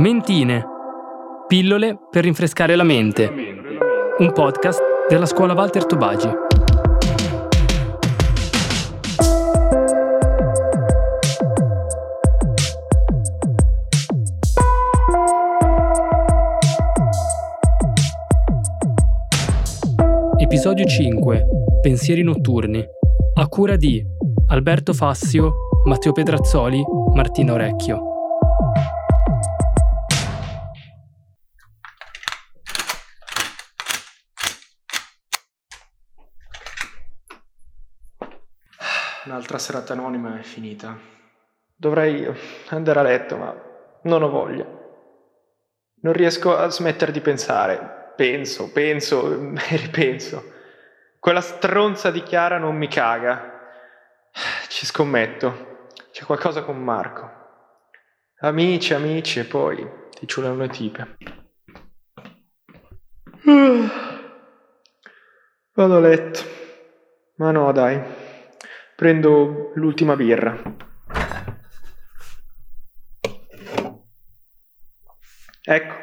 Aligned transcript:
Mentine. 0.00 0.64
Pillole 1.46 1.98
per 2.10 2.22
rinfrescare 2.22 2.74
la 2.74 2.84
mente. 2.84 3.30
Un 4.16 4.32
podcast 4.32 4.80
della 5.06 5.26
scuola 5.26 5.52
Walter 5.52 5.84
Tobagi. 5.84 6.30
Episodio 20.38 20.86
5. 20.86 21.46
Pensieri 21.82 22.22
notturni. 22.22 22.82
A 23.34 23.48
cura 23.48 23.76
di 23.76 24.02
Alberto 24.46 24.94
Fassio, 24.94 25.52
Matteo 25.84 26.12
Pedrazzoli, 26.12 26.82
Martina 27.12 27.52
Orecchio. 27.52 28.08
Un'altra 39.24 39.58
serata 39.58 39.92
anonima 39.92 40.38
è 40.38 40.42
finita. 40.42 40.98
Dovrei 41.76 42.26
andare 42.68 42.98
a 42.98 43.02
letto, 43.02 43.36
ma 43.36 43.54
non 44.04 44.22
ho 44.22 44.30
voglia. 44.30 44.64
Non 46.02 46.12
riesco 46.14 46.56
a 46.56 46.70
smettere 46.70 47.12
di 47.12 47.20
pensare. 47.20 48.12
Penso, 48.16 48.72
penso 48.72 49.52
e 49.68 49.76
ripenso. 49.76 50.52
Quella 51.18 51.42
stronza 51.42 52.10
di 52.10 52.22
Chiara 52.22 52.56
non 52.56 52.76
mi 52.76 52.88
caga. 52.88 53.60
Ci 54.68 54.86
scommetto. 54.86 55.88
C'è 56.12 56.24
qualcosa 56.24 56.62
con 56.62 56.82
Marco. 56.82 57.30
Amici, 58.38 58.94
amici, 58.94 59.38
e 59.38 59.44
poi 59.44 59.86
ti 60.18 60.26
ciulano 60.26 60.56
le 60.56 60.68
tipe. 60.68 61.16
Vado 65.74 65.96
a 65.96 66.00
letto. 66.00 66.40
Ma 67.36 67.50
no, 67.50 67.70
dai. 67.72 68.19
Prendo 69.00 69.72
l'ultima 69.76 70.14
birra. 70.14 70.60
Ecco, 75.62 75.94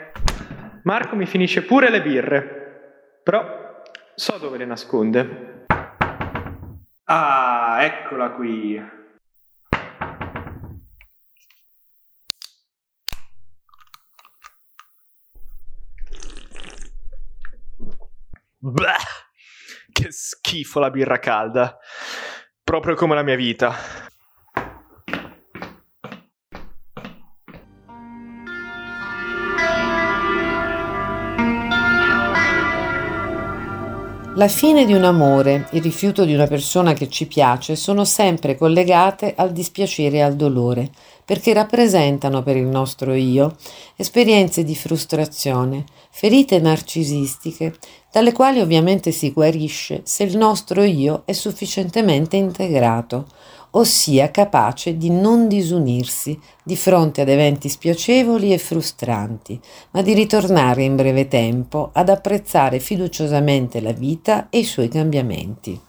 Marco 0.81 1.15
mi 1.15 1.27
finisce 1.27 1.61
pure 1.61 1.91
le 1.91 2.01
birre, 2.01 3.21
però 3.23 3.83
so 4.15 4.39
dove 4.39 4.57
le 4.57 4.65
nasconde. 4.65 5.65
Ah, 7.03 7.77
eccola 7.81 8.31
qui. 8.31 8.83
Blah, 18.57 18.95
che 19.91 20.07
schifo 20.09 20.79
la 20.79 20.89
birra 20.89 21.19
calda 21.19 21.77
proprio 22.67 22.95
come 22.95 23.15
la 23.15 23.23
mia 23.23 23.37
vita. 23.37 23.73
La 34.37 34.47
fine 34.47 34.85
di 34.85 34.93
un 34.93 35.03
amore, 35.03 35.67
il 35.71 35.81
rifiuto 35.81 36.23
di 36.23 36.31
una 36.31 36.45
persona 36.45 36.93
che 36.93 37.09
ci 37.09 37.25
piace 37.25 37.75
sono 37.75 38.05
sempre 38.05 38.55
collegate 38.55 39.33
al 39.35 39.51
dispiacere 39.51 40.17
e 40.17 40.21
al 40.21 40.35
dolore, 40.35 40.91
perché 41.25 41.53
rappresentano 41.53 42.43
per 42.43 42.55
il 42.55 42.67
nostro 42.67 43.15
io 43.15 43.55
esperienze 43.95 44.63
di 44.63 44.75
frustrazione, 44.75 45.85
ferite 46.11 46.59
narcisistiche, 46.59 47.77
dalle 48.11 48.31
quali 48.31 48.59
ovviamente 48.59 49.11
si 49.11 49.31
guarisce 49.31 50.01
se 50.03 50.25
il 50.25 50.37
nostro 50.37 50.83
io 50.83 51.23
è 51.25 51.33
sufficientemente 51.33 52.37
integrato, 52.37 53.25
ossia 53.77 54.31
capace 54.31 54.97
di 54.97 55.11
non 55.11 55.47
disunirsi 55.47 56.37
di 56.63 56.75
fronte 56.75 57.21
ad 57.21 57.29
eventi 57.29 57.69
spiacevoli 57.69 58.51
e 58.51 58.57
frustranti, 58.57 59.59
ma 59.91 60.01
di 60.01 60.13
ritornare 60.13 60.83
in 60.83 60.95
breve 60.95 61.27
tempo 61.27 61.91
ad 61.93 62.09
apprezzare 62.09 62.79
fiduciosamente 62.79 63.79
la 63.79 63.91
vita 63.91 64.47
e 64.49 64.59
i 64.59 64.63
suoi 64.63 64.87
cambiamenti. 64.87 65.79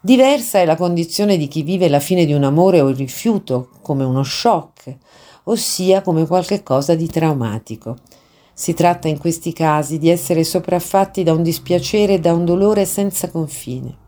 Diversa 0.00 0.60
è 0.60 0.64
la 0.64 0.76
condizione 0.76 1.36
di 1.36 1.48
chi 1.48 1.62
vive 1.62 1.88
la 1.88 2.00
fine 2.00 2.24
di 2.24 2.32
un 2.32 2.44
amore 2.44 2.80
o 2.80 2.88
il 2.88 2.96
rifiuto 2.96 3.70
come 3.82 4.04
uno 4.04 4.22
shock, 4.22 4.96
ossia 5.44 6.00
come 6.00 6.26
qualcosa 6.26 6.94
di 6.94 7.08
traumatico. 7.08 7.96
Si 8.54 8.74
tratta 8.74 9.08
in 9.08 9.18
questi 9.18 9.52
casi 9.52 9.98
di 9.98 10.10
essere 10.10 10.44
sopraffatti 10.44 11.24
da 11.24 11.32
un 11.32 11.42
dispiacere 11.42 12.14
e 12.14 12.20
da 12.20 12.32
un 12.32 12.44
dolore 12.44 12.84
senza 12.84 13.30
confine. 13.30 14.01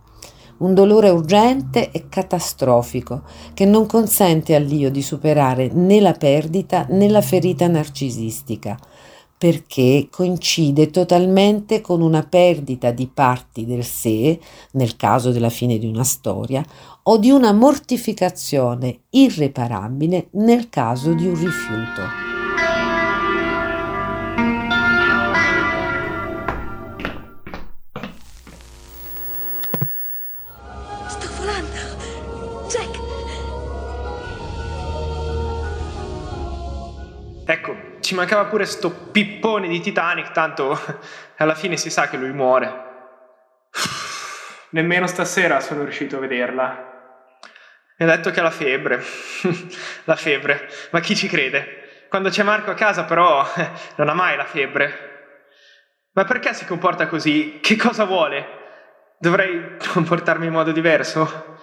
Un 0.65 0.73
dolore 0.73 1.11
urgente 1.11 1.91
e 1.91 2.09
catastrofico 2.09 3.25
che 3.53 3.67
non 3.67 3.85
consente 3.85 4.55
all'io 4.55 4.91
di 4.91 5.03
superare 5.03 5.69
né 5.71 6.01
la 6.01 6.15
perdita 6.15 6.87
né 6.89 7.07
la 7.11 7.21
ferita 7.21 7.69
narcisistica, 7.69 8.79
perché 9.37 10.09
coincide 10.11 10.89
totalmente 10.89 11.83
con 11.83 12.01
una 12.01 12.23
perdita 12.23 12.93
di 12.93 13.07
parti 13.13 13.67
del 13.67 13.85
sé, 13.85 14.41
nel 14.71 14.97
caso 14.97 15.33
della 15.33 15.51
fine 15.51 15.77
di 15.77 15.87
una 15.87 16.03
storia, 16.03 16.65
o 17.03 17.19
di 17.19 17.29
una 17.29 17.53
mortificazione 17.53 19.01
irreparabile 19.11 20.29
nel 20.31 20.71
caso 20.71 21.13
di 21.13 21.27
un 21.27 21.35
rifiuto. 21.35 22.34
Ecco, 37.47 37.99
ci 38.00 38.15
mancava 38.15 38.47
pure 38.47 38.65
sto 38.65 38.91
pippone 38.91 39.69
di 39.69 39.81
Titanic, 39.81 40.31
tanto 40.31 40.81
alla 41.37 41.55
fine 41.55 41.77
si 41.77 41.91
sa 41.91 42.09
che 42.09 42.16
lui 42.16 42.32
muore. 42.32 42.82
Nemmeno 44.71 45.06
stasera 45.06 45.60
sono 45.60 45.83
riuscito 45.83 46.16
a 46.16 46.21
vederla. 46.21 46.93
Mi 47.99 48.06
ha 48.06 48.16
detto 48.16 48.31
che 48.31 48.41
ha 48.41 48.44
la 48.44 48.50
febbre. 48.50 49.04
la 50.04 50.16
febbre. 50.16 50.69
Ma 50.91 51.00
chi 51.00 51.15
ci 51.15 51.28
crede? 51.28 52.06
Quando 52.09 52.31
c'è 52.31 52.43
Marco 52.43 52.71
a 52.71 52.75
casa, 52.75 53.04
però, 53.04 53.47
non 53.97 54.09
ha 54.09 54.15
mai 54.15 54.37
la 54.37 54.47
febbre. 54.47 55.12
Ma 56.12 56.25
perché 56.25 56.54
si 56.54 56.65
comporta 56.65 57.09
così? 57.09 57.59
Che 57.60 57.77
cosa 57.77 58.04
vuole? 58.04 58.62
Dovrei 59.19 59.77
comportarmi 59.93 60.47
in 60.47 60.53
modo 60.53 60.72
diverso? 60.72 61.59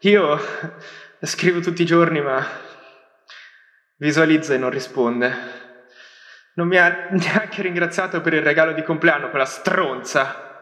Io 0.00 0.38
scrivo 1.20 1.58
tutti 1.60 1.82
i 1.82 1.86
giorni, 1.86 2.20
ma 2.20 2.46
Visualizza 4.04 4.52
e 4.52 4.58
non 4.58 4.68
risponde. 4.68 5.34
Non 6.56 6.68
mi 6.68 6.76
ha 6.76 7.08
neanche 7.16 7.62
ringraziato 7.62 8.20
per 8.20 8.34
il 8.34 8.42
regalo 8.42 8.74
di 8.74 8.82
compleanno, 8.82 9.30
quella 9.30 9.46
stronza. 9.46 10.52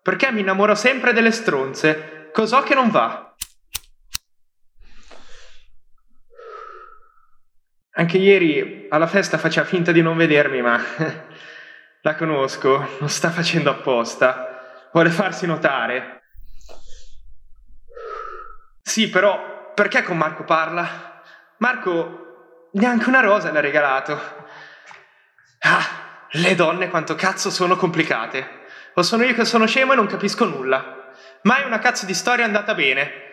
Perché 0.00 0.32
mi 0.32 0.40
innamoro 0.40 0.74
sempre 0.74 1.12
delle 1.12 1.30
stronze? 1.30 2.30
Cos'ho 2.32 2.62
che 2.62 2.74
non 2.74 2.88
va? 2.88 3.34
Anche 7.96 8.16
ieri 8.16 8.86
alla 8.88 9.06
festa 9.06 9.36
faceva 9.36 9.66
finta 9.66 9.92
di 9.92 10.00
non 10.00 10.16
vedermi, 10.16 10.62
ma 10.62 10.80
la 12.00 12.14
conosco, 12.14 12.96
non 12.98 13.10
sta 13.10 13.28
facendo 13.28 13.68
apposta. 13.68 14.88
Vuole 14.90 15.10
farsi 15.10 15.44
notare. 15.44 16.22
Sì, 18.80 19.10
però 19.10 19.70
perché 19.74 20.02
con 20.02 20.16
Marco 20.16 20.44
parla? 20.44 21.20
Marco 21.58 22.28
Neanche 22.72 23.08
una 23.08 23.20
rosa 23.20 23.50
le 23.50 23.58
ha 23.58 23.62
regalato. 23.62 24.20
Ah, 25.60 26.26
le 26.30 26.54
donne 26.54 26.88
quanto 26.88 27.14
cazzo 27.14 27.50
sono 27.50 27.76
complicate. 27.76 28.58
O 28.94 29.02
sono 29.02 29.24
io 29.24 29.34
che 29.34 29.44
sono 29.44 29.66
scemo 29.66 29.92
e 29.92 29.96
non 29.96 30.06
capisco 30.06 30.44
nulla. 30.44 31.10
Mai 31.42 31.64
una 31.64 31.78
cazzo 31.78 32.06
di 32.06 32.14
storia 32.14 32.44
è 32.44 32.46
andata 32.46 32.74
bene. 32.74 33.28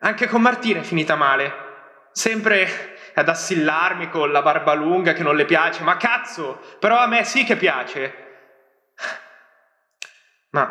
Anche 0.00 0.26
con 0.26 0.42
Martina 0.42 0.80
è 0.80 0.84
finita 0.84 1.14
male. 1.14 1.52
Sempre 2.12 2.96
ad 3.14 3.28
assillarmi 3.28 4.10
con 4.10 4.30
la 4.30 4.42
barba 4.42 4.74
lunga 4.74 5.12
che 5.12 5.22
non 5.22 5.36
le 5.36 5.46
piace. 5.46 5.82
Ma 5.82 5.96
cazzo, 5.96 6.60
però 6.78 6.98
a 6.98 7.06
me 7.06 7.24
sì 7.24 7.44
che 7.44 7.56
piace. 7.56 8.14
Ma 10.50 10.70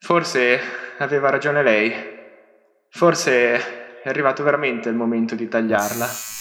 forse 0.00 0.60
aveva 0.98 1.30
ragione 1.30 1.62
lei. 1.62 2.20
Forse 2.90 4.00
è 4.02 4.08
arrivato 4.08 4.42
veramente 4.42 4.88
il 4.88 4.96
momento 4.96 5.36
di 5.36 5.48
tagliarla. 5.48 6.31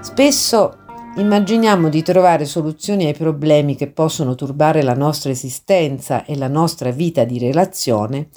Spesso 0.00 0.78
immaginiamo 1.16 1.88
di 1.88 2.02
trovare 2.02 2.46
soluzioni 2.46 3.04
ai 3.04 3.12
problemi 3.12 3.76
che 3.76 3.88
possono 3.88 4.34
turbare 4.34 4.82
la 4.82 4.94
nostra 4.94 5.30
esistenza 5.30 6.24
e 6.24 6.36
la 6.38 6.48
nostra 6.48 6.90
vita 6.90 7.24
di 7.24 7.38
relazione 7.38 8.28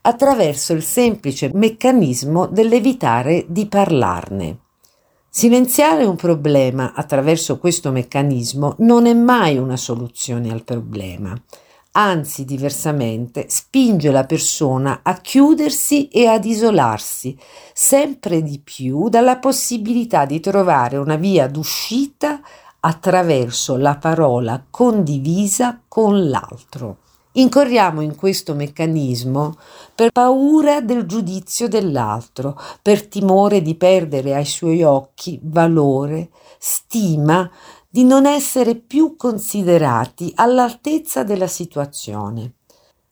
attraverso 0.00 0.72
il 0.72 0.82
semplice 0.82 1.50
meccanismo 1.52 2.46
dell'evitare 2.46 3.44
di 3.48 3.66
parlarne. 3.66 4.58
Silenziare 5.28 6.04
un 6.04 6.16
problema 6.16 6.94
attraverso 6.94 7.58
questo 7.58 7.90
meccanismo 7.90 8.74
non 8.78 9.04
è 9.04 9.12
mai 9.12 9.58
una 9.58 9.76
soluzione 9.76 10.50
al 10.50 10.64
problema, 10.64 11.38
anzi 11.96 12.44
diversamente 12.44 13.46
spinge 13.48 14.10
la 14.10 14.24
persona 14.24 15.00
a 15.02 15.14
chiudersi 15.14 16.08
e 16.08 16.26
ad 16.26 16.44
isolarsi 16.44 17.36
sempre 17.72 18.42
di 18.42 18.60
più 18.62 19.08
dalla 19.08 19.38
possibilità 19.38 20.26
di 20.26 20.38
trovare 20.38 20.98
una 20.98 21.16
via 21.16 21.48
d'uscita 21.48 22.40
attraverso 22.80 23.76
la 23.76 23.96
parola 23.96 24.62
condivisa 24.68 25.80
con 25.88 26.28
l'altro. 26.28 26.98
Incorriamo 27.32 28.00
in 28.00 28.14
questo 28.14 28.54
meccanismo 28.54 29.56
per 29.94 30.10
paura 30.10 30.80
del 30.80 31.04
giudizio 31.04 31.68
dell'altro, 31.68 32.58
per 32.80 33.06
timore 33.06 33.60
di 33.60 33.74
perdere 33.74 34.34
ai 34.34 34.46
suoi 34.46 34.82
occhi 34.82 35.38
valore, 35.42 36.30
stima, 36.58 37.50
di 37.88 38.04
non 38.04 38.26
essere 38.26 38.74
più 38.74 39.16
considerati 39.16 40.32
all'altezza 40.34 41.22
della 41.22 41.46
situazione. 41.46 42.54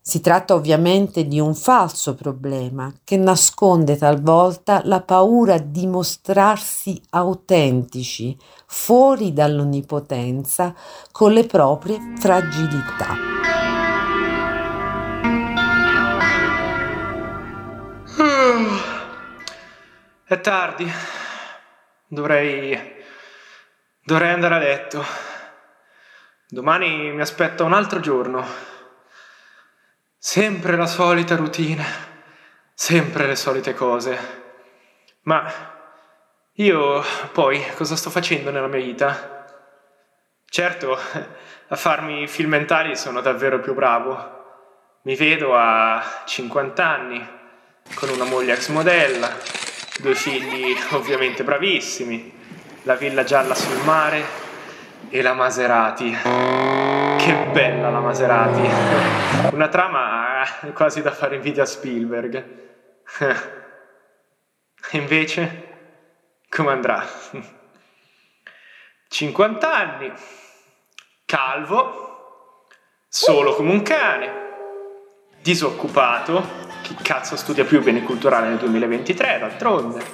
Si 0.07 0.21
tratta 0.21 0.53
ovviamente 0.53 1.27
di 1.27 1.41
un 1.41 1.55
falso 1.55 2.15
problema 2.15 2.93
che 3.05 3.17
nasconde 3.17 3.97
talvolta 3.97 4.83
la 4.85 5.01
paura 5.01 5.57
di 5.57 5.87
mostrarsi 5.87 7.01
autentici, 7.11 8.37
fuori 8.67 9.33
dall'onnipotenza, 9.33 10.75
con 11.11 11.33
le 11.33 11.47
proprie 11.47 11.99
fragilità. 12.19 13.35
È 20.27 20.41
tardi. 20.41 20.91
Dovrei. 22.09 23.04
Dovrei 24.05 24.33
andare 24.33 24.55
a 24.55 24.59
letto. 24.59 25.05
Domani 26.47 27.11
mi 27.11 27.21
aspetta 27.23 27.65
un 27.65 27.73
altro 27.73 28.01
giorno. 28.01 28.47
Sempre 30.19 30.77
la 30.77 30.87
solita 30.87 31.37
routine, 31.37 31.85
sempre 32.75 33.27
le 33.27 33.37
solite 33.37 33.75
cose. 33.75 34.43
Ma 35.23 35.51
io 36.53 37.03
poi 37.33 37.65
cosa 37.75 37.97
sto 37.97 38.11
facendo 38.11 38.51
nella 38.51 38.67
mia 38.67 38.83
vita? 38.83 39.47
Certo, 40.45 40.99
a 41.69 41.77
farmi 41.77 42.29
film 42.29 42.51
mentali 42.51 42.97
sono 42.97 43.21
davvero 43.21 43.59
più 43.61 43.75
bravo. 43.75 44.43
Mi 45.03 45.17
vedo 45.17 45.57
a 45.57 46.23
50 46.25 46.87
anni, 46.87 47.29
con 47.95 48.09
una 48.11 48.25
moglie 48.25 48.53
ex 48.53 48.69
modella, 48.69 49.35
due 50.01 50.15
figli 50.15 50.75
ovviamente 50.93 51.43
bravissimi, 51.43 52.44
la 52.85 52.97
villa 52.97 53.25
gialla 53.25 53.55
sul 53.55 53.83
mare 53.85 54.23
e 55.09 55.23
la 55.23 55.33
Maserati. 55.33 56.11
Che 56.11 57.49
bella 57.53 57.89
la 57.91 58.01
Maserati. 58.01 59.53
Una 59.55 59.69
trama 59.69 60.45
quasi 60.75 61.01
da 61.01 61.11
fare 61.11 61.37
invidia 61.37 61.63
a 61.63 61.67
Spielberg. 61.67 62.45
E 64.91 64.97
invece, 64.99 65.69
come 66.49 66.73
andrà? 66.73 67.03
50 69.09 69.73
anni, 69.73 70.13
calvo, 71.25 72.67
solo 73.09 73.55
come 73.55 73.71
un 73.71 73.83
cane, 73.83 74.43
disoccupato, 75.41 76.63
chi 76.83 76.95
cazzo 77.01 77.37
studia 77.37 77.65
più 77.65 77.81
bene 77.81 78.03
culturale 78.03 78.49
nel 78.49 78.59
2023, 78.59 79.39
d'altronde, 79.39 80.05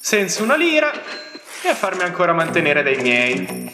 senza 0.00 0.42
una 0.42 0.56
lira 0.56 0.92
e 1.62 1.68
a 1.68 1.74
farmi 1.74 2.02
ancora 2.02 2.32
mantenere 2.32 2.82
dai 2.82 2.96
miei. 2.96 3.72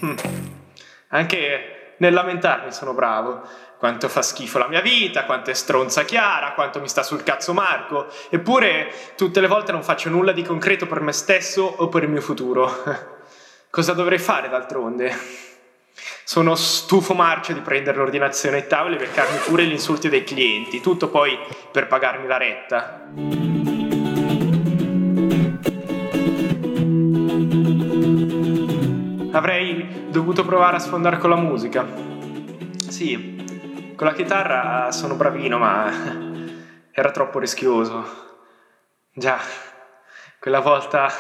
Anche 1.09 1.75
nel 1.99 2.13
lamentarmi 2.13 2.73
sono 2.73 2.93
bravo. 2.93 3.43
Quanto 3.79 4.09
fa 4.09 4.23
schifo 4.23 4.59
la 4.59 4.69
mia 4.69 4.81
vita, 4.81 5.25
quanto 5.25 5.51
è 5.51 5.55
stronza 5.55 6.05
Chiara, 6.05 6.53
quanto 6.53 6.81
mi 6.81 6.89
sta 6.89 7.03
sul 7.03 7.23
cazzo 7.23 7.53
Marco. 7.53 8.07
Eppure 8.31 8.91
tutte 9.17 9.41
le 9.41 9.47
volte 9.47 9.73
non 9.73 9.83
faccio 9.83 10.09
nulla 10.09 10.33
di 10.33 10.43
concreto 10.43 10.87
per 10.87 11.01
me 11.01 11.13
stesso 11.13 11.63
o 11.63 11.89
per 11.89 12.05
il 12.05 12.09
mio 12.09 12.23
futuro. 12.23 12.83
Cosa 13.69 13.93
dovrei 13.93 14.19
fare 14.19 14.49
d'altronde? 14.49 15.15
Sono 16.25 16.55
stufo 16.55 17.13
marcio 17.13 17.53
di 17.53 17.61
prendere 17.61 17.99
l'ordinazione 17.99 18.57
ai 18.57 18.67
tavoli 18.67 18.95
e 18.95 18.99
beccarmi 18.99 19.39
pure 19.39 19.65
gli 19.65 19.73
insulti 19.73 20.09
dei 20.09 20.25
clienti, 20.25 20.81
tutto 20.81 21.09
poi 21.09 21.39
per 21.71 21.87
pagarmi 21.87 22.27
la 22.27 22.37
retta. 22.39 23.54
Avrei 29.35 30.07
dovuto 30.11 30.45
provare 30.45 30.77
a 30.77 30.79
sfondare 30.79 31.19
con 31.19 31.29
la 31.29 31.35
musica. 31.35 31.85
Sì, 32.89 33.93
con 33.97 34.07
la 34.07 34.13
chitarra 34.13 34.93
sono 34.93 35.17
bravino, 35.17 35.59
ma 35.59 35.91
era 36.93 37.11
troppo 37.11 37.41
rischioso. 37.41 38.05
Già, 39.13 39.37
quella 40.39 40.61
volta 40.61 41.11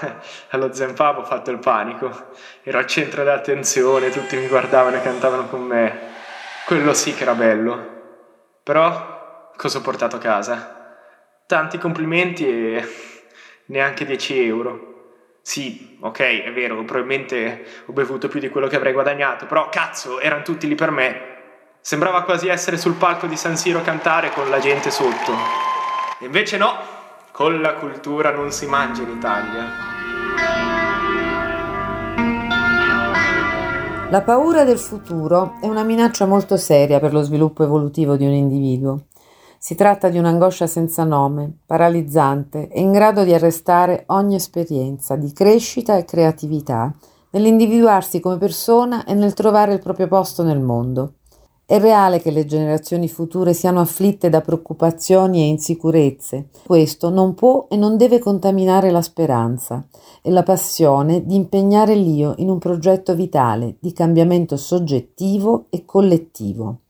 allo 0.50 0.72
Zenpub 0.72 1.18
ho 1.18 1.24
fatto 1.24 1.50
il 1.50 1.58
panico. 1.58 2.28
Ero 2.62 2.78
al 2.78 2.86
centro 2.86 3.24
dell'attenzione, 3.24 4.10
tutti 4.10 4.36
mi 4.36 4.46
guardavano 4.46 4.94
e 4.94 5.02
cantavano 5.02 5.48
con 5.48 5.62
me. 5.62 5.98
Quello 6.66 6.94
sì 6.94 7.14
che 7.14 7.22
era 7.22 7.34
bello. 7.34 8.02
Però 8.62 9.50
cosa 9.56 9.78
ho 9.78 9.82
portato 9.82 10.14
a 10.14 10.20
casa? 10.20 10.98
Tanti 11.46 11.78
complimenti 11.78 12.46
e 12.46 12.88
neanche 13.66 14.04
10 14.04 14.46
euro. 14.46 14.93
Sì, 15.46 15.98
ok, 16.00 16.20
è 16.42 16.52
vero, 16.54 16.82
probabilmente 16.84 17.66
ho 17.84 17.92
bevuto 17.92 18.28
più 18.28 18.40
di 18.40 18.48
quello 18.48 18.66
che 18.66 18.76
avrei 18.76 18.94
guadagnato, 18.94 19.44
però 19.44 19.68
cazzo, 19.68 20.18
erano 20.18 20.40
tutti 20.40 20.66
lì 20.66 20.74
per 20.74 20.90
me. 20.90 21.20
Sembrava 21.82 22.22
quasi 22.22 22.48
essere 22.48 22.78
sul 22.78 22.94
palco 22.94 23.26
di 23.26 23.36
San 23.36 23.54
Siro 23.54 23.80
a 23.80 23.82
cantare 23.82 24.30
con 24.30 24.48
la 24.48 24.58
gente 24.58 24.90
sotto. 24.90 25.32
E 26.18 26.24
invece 26.24 26.56
no, 26.56 26.72
con 27.30 27.60
la 27.60 27.74
cultura 27.74 28.30
non 28.30 28.52
si 28.52 28.64
mangia 28.64 29.02
in 29.02 29.10
Italia. 29.10 29.66
La 34.08 34.22
paura 34.22 34.64
del 34.64 34.78
futuro 34.78 35.58
è 35.60 35.66
una 35.66 35.84
minaccia 35.84 36.24
molto 36.24 36.56
seria 36.56 36.98
per 37.00 37.12
lo 37.12 37.20
sviluppo 37.20 37.64
evolutivo 37.64 38.16
di 38.16 38.24
un 38.24 38.32
individuo. 38.32 39.08
Si 39.66 39.74
tratta 39.76 40.10
di 40.10 40.18
un'angoscia 40.18 40.66
senza 40.66 41.04
nome, 41.04 41.60
paralizzante 41.64 42.68
e 42.68 42.82
in 42.82 42.92
grado 42.92 43.24
di 43.24 43.32
arrestare 43.32 44.04
ogni 44.08 44.34
esperienza 44.34 45.16
di 45.16 45.32
crescita 45.32 45.96
e 45.96 46.04
creatività, 46.04 46.94
nell'individuarsi 47.30 48.20
come 48.20 48.36
persona 48.36 49.06
e 49.06 49.14
nel 49.14 49.32
trovare 49.32 49.72
il 49.72 49.78
proprio 49.78 50.06
posto 50.06 50.42
nel 50.42 50.60
mondo. 50.60 51.14
È 51.64 51.78
reale 51.78 52.20
che 52.20 52.30
le 52.30 52.44
generazioni 52.44 53.08
future 53.08 53.54
siano 53.54 53.80
afflitte 53.80 54.28
da 54.28 54.42
preoccupazioni 54.42 55.40
e 55.40 55.46
insicurezze. 55.46 56.48
Questo 56.66 57.08
non 57.08 57.32
può 57.32 57.66
e 57.70 57.76
non 57.76 57.96
deve 57.96 58.18
contaminare 58.18 58.90
la 58.90 59.00
speranza 59.00 59.82
e 60.20 60.30
la 60.30 60.42
passione 60.42 61.24
di 61.24 61.36
impegnare 61.36 61.94
l'io 61.94 62.34
in 62.36 62.50
un 62.50 62.58
progetto 62.58 63.14
vitale 63.14 63.76
di 63.80 63.94
cambiamento 63.94 64.58
soggettivo 64.58 65.68
e 65.70 65.86
collettivo. 65.86 66.80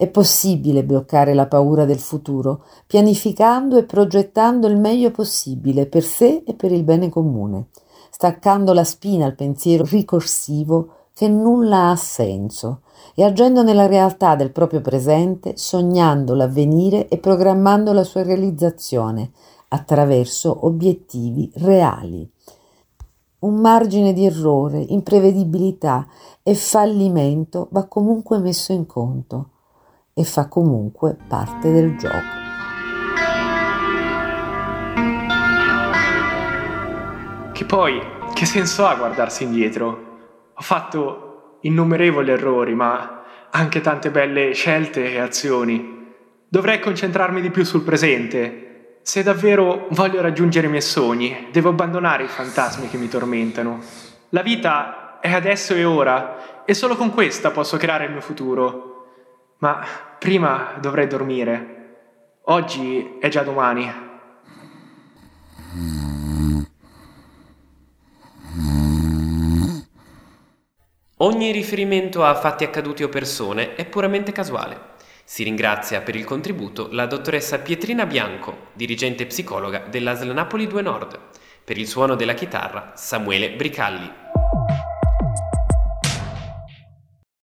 È 0.00 0.08
possibile 0.08 0.82
bloccare 0.82 1.34
la 1.34 1.46
paura 1.46 1.84
del 1.84 1.98
futuro, 1.98 2.64
pianificando 2.86 3.76
e 3.76 3.84
progettando 3.84 4.66
il 4.66 4.78
meglio 4.78 5.10
possibile 5.10 5.84
per 5.84 6.02
sé 6.02 6.42
e 6.46 6.54
per 6.54 6.72
il 6.72 6.84
bene 6.84 7.10
comune, 7.10 7.66
staccando 8.08 8.72
la 8.72 8.84
spina 8.84 9.26
al 9.26 9.34
pensiero 9.34 9.84
ricorsivo 9.84 11.08
che 11.12 11.28
nulla 11.28 11.90
ha 11.90 11.96
senso 11.96 12.80
e 13.14 13.24
agendo 13.24 13.62
nella 13.62 13.84
realtà 13.84 14.36
del 14.36 14.52
proprio 14.52 14.80
presente, 14.80 15.58
sognando 15.58 16.34
l'avvenire 16.34 17.06
e 17.08 17.18
programmando 17.18 17.92
la 17.92 18.02
sua 18.02 18.22
realizzazione 18.22 19.32
attraverso 19.68 20.64
obiettivi 20.64 21.52
reali. 21.56 22.26
Un 23.40 23.54
margine 23.56 24.14
di 24.14 24.24
errore, 24.24 24.80
imprevedibilità 24.80 26.06
e 26.42 26.54
fallimento 26.54 27.68
va 27.72 27.84
comunque 27.84 28.38
messo 28.38 28.72
in 28.72 28.86
conto 28.86 29.50
e 30.14 30.24
fa 30.24 30.48
comunque 30.48 31.16
parte 31.28 31.72
del 31.72 31.96
gioco. 31.96 32.38
Che 37.52 37.64
poi, 37.64 38.00
che 38.34 38.46
senso 38.46 38.86
ha 38.86 38.94
guardarsi 38.94 39.44
indietro? 39.44 40.08
Ho 40.54 40.62
fatto 40.62 41.58
innumerevoli 41.62 42.30
errori, 42.30 42.74
ma 42.74 43.22
anche 43.50 43.80
tante 43.80 44.10
belle 44.10 44.52
scelte 44.54 45.12
e 45.12 45.18
azioni. 45.18 45.98
Dovrei 46.48 46.80
concentrarmi 46.80 47.40
di 47.40 47.50
più 47.50 47.64
sul 47.64 47.82
presente. 47.82 48.98
Se 49.02 49.22
davvero 49.22 49.86
voglio 49.90 50.20
raggiungere 50.20 50.66
i 50.66 50.70
miei 50.70 50.82
sogni, 50.82 51.48
devo 51.52 51.70
abbandonare 51.70 52.24
i 52.24 52.28
fantasmi 52.28 52.88
che 52.88 52.96
mi 52.96 53.08
tormentano. 53.08 53.80
La 54.30 54.42
vita 54.42 55.18
è 55.20 55.32
adesso 55.32 55.74
e 55.74 55.84
ora, 55.84 56.64
e 56.64 56.74
solo 56.74 56.96
con 56.96 57.12
questa 57.12 57.50
posso 57.50 57.76
creare 57.76 58.06
il 58.06 58.12
mio 58.12 58.20
futuro. 58.20 58.89
Ma 59.60 59.84
prima 60.18 60.76
dovrei 60.80 61.06
dormire. 61.06 61.76
Oggi 62.44 63.18
è 63.20 63.28
già 63.28 63.42
domani. 63.42 64.08
Ogni 71.18 71.52
riferimento 71.52 72.24
a 72.24 72.34
fatti 72.34 72.64
accaduti 72.64 73.02
o 73.02 73.10
persone 73.10 73.74
è 73.74 73.84
puramente 73.84 74.32
casuale. 74.32 74.88
Si 75.24 75.42
ringrazia 75.42 76.00
per 76.00 76.16
il 76.16 76.24
contributo 76.24 76.88
la 76.90 77.04
dottoressa 77.04 77.58
Pietrina 77.58 78.06
Bianco, 78.06 78.68
dirigente 78.72 79.26
psicologa 79.26 79.80
dell'ASL 79.80 80.32
Napoli 80.32 80.66
2 80.66 80.80
Nord. 80.80 81.18
Per 81.62 81.76
il 81.76 81.86
suono 81.86 82.14
della 82.14 82.34
chitarra 82.34 82.92
Samuele 82.94 83.50
Bricalli. 83.50 84.29